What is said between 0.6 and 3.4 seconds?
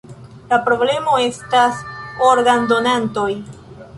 problemo estas organdonantoj.